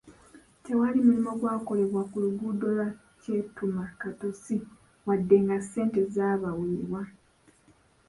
[0.63, 2.87] Tewali mulimu gwakolebwa ku luguudo lwa
[3.21, 4.55] Kyetuma-Katosi
[5.07, 7.01] wadde nga ssente zaabaweebwa.